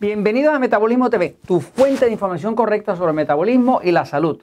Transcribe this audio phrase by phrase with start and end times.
[0.00, 4.40] Bienvenidos a Metabolismo TV, tu fuente de información correcta sobre el metabolismo y la salud.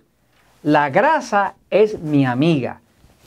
[0.62, 2.80] La grasa es mi amiga.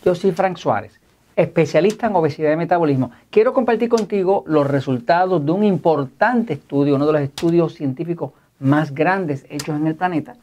[0.04, 1.00] Yo soy Frank Suárez,
[1.34, 3.10] especialista en obesidad y metabolismo.
[3.30, 8.94] Quiero compartir contigo los resultados de un importante estudio, uno de los estudios científicos más
[8.94, 10.36] grandes hechos en el planeta,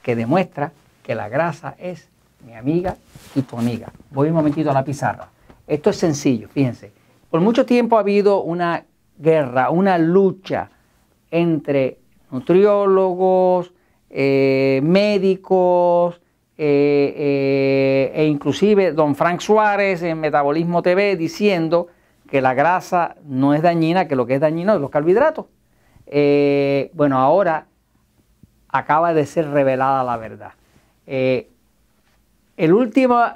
[0.00, 0.70] que demuestra
[1.02, 2.08] que la grasa es
[2.46, 2.94] mi amiga
[3.34, 3.90] y tu amiga.
[4.12, 5.28] Voy un momentito a la pizarra.
[5.66, 6.92] Esto es sencillo, fíjense.
[7.28, 8.84] Por mucho tiempo ha habido una
[9.18, 10.70] guerra, una lucha
[11.32, 11.98] entre
[12.30, 13.72] nutriólogos,
[14.10, 16.20] eh, médicos
[16.58, 21.88] eh, eh, e inclusive don Frank Suárez en Metabolismo TV diciendo
[22.28, 25.46] que la grasa no es dañina, que lo que es dañino es los carbohidratos.
[26.94, 27.66] bueno, ahora
[28.68, 30.52] acaba de ser revelada la verdad.
[31.06, 31.48] El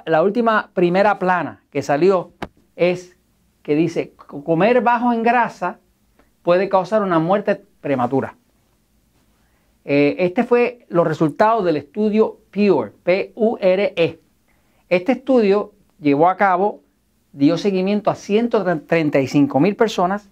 [0.05, 2.31] la última primera plana que salió
[2.75, 3.17] es
[3.63, 5.79] que dice comer bajo en grasa
[6.43, 8.35] puede causar una muerte prematura.
[9.89, 14.19] Eh, este fue los resultados del estudio PURE, P-U-R-E.
[14.89, 16.81] Este estudio llevó a cabo,
[17.31, 20.29] dio seguimiento a 135 mil personas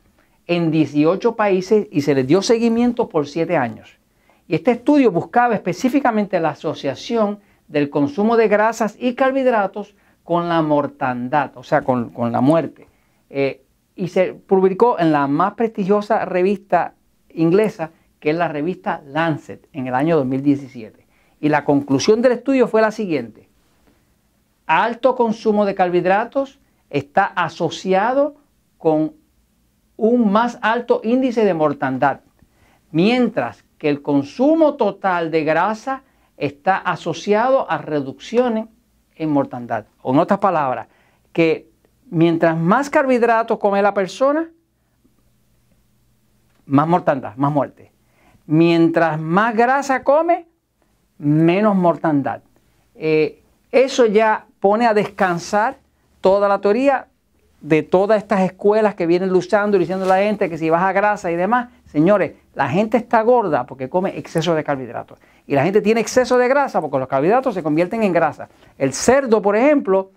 [0.47, 3.97] en 18 países y se les dio seguimiento por 7 años.
[4.47, 10.61] Y este estudio buscaba específicamente la asociación del consumo de grasas y carbohidratos con la
[10.61, 12.87] mortandad, o sea, con, la muerte.
[13.29, 13.63] Eh,
[13.95, 16.95] y se publicó en la más prestigiosa revista
[17.35, 21.05] inglesa, que es la revista Lancet, en el año 2017.
[21.39, 23.49] Y la conclusión del estudio fue la siguiente.
[24.65, 28.35] Alto consumo de carbohidratos está asociado
[28.77, 29.13] con
[29.97, 32.21] un más alto índice de mortandad,
[32.91, 36.03] mientras que el consumo total de grasa
[36.37, 38.67] está asociado a reducciones
[39.15, 39.85] en mortandad.
[40.01, 40.87] O en otras palabras,
[41.31, 41.69] que
[42.09, 44.49] mientras más carbohidratos come la persona,
[46.65, 47.91] más mortandad, más muerte.
[48.45, 50.47] Mientras más grasa come,
[51.17, 52.41] menos mortandad.
[52.95, 55.77] Eh, eso ya pone a descansar
[56.21, 57.07] toda la teoría
[57.61, 60.91] de todas estas escuelas que vienen luchando y diciendo a la gente que si baja
[60.91, 61.69] grasa y demás.
[61.87, 65.19] Señores, la gente está gorda porque come exceso de carbohidratos.
[65.47, 68.49] Y la gente tiene exceso de grasa porque los carbohidratos se convierten en grasa.
[68.77, 70.11] El cerdo, por ejemplo,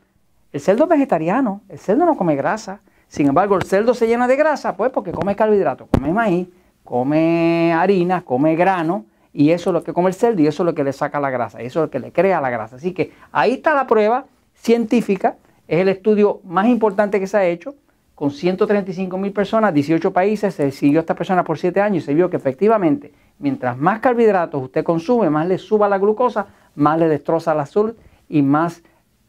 [0.53, 2.81] el cerdo es vegetariano, el cerdo no come grasa.
[3.09, 6.49] Sin embargo, el cerdo se llena de grasa, pues porque come carbohidratos, come maíz,
[6.85, 10.67] come harina, come grano, y eso es lo que come el cerdo y eso es
[10.67, 12.77] lo que le saca la grasa, y eso es lo que le crea la grasa.
[12.77, 15.37] Así que ahí está la prueba científica,
[15.67, 17.75] es el estudio más importante que se ha hecho,
[18.15, 22.07] con 135 mil personas, 18 países, se siguió a esta persona por 7 años y
[22.07, 26.99] se vio que efectivamente, mientras más carbohidratos usted consume, más le suba la glucosa, más
[26.99, 27.97] le destroza la azul
[28.29, 28.83] y más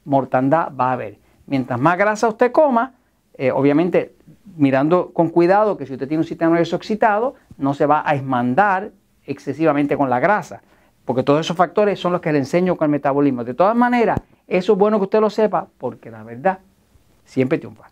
[0.05, 1.19] mortandad va a haber.
[1.45, 2.93] Mientras más grasa usted coma,
[3.39, 4.15] eh, obviamente
[4.57, 8.13] mirando con cuidado que si usted tiene un sistema nervioso excitado, no se va a
[8.13, 8.91] esmandar
[9.25, 10.61] excesivamente con la grasa,
[11.05, 13.45] porque todos esos factores son los que le enseño con el metabolismo.
[13.45, 16.59] De todas maneras, eso es bueno que usted lo sepa, porque la verdad
[17.23, 17.85] siempre triunfa.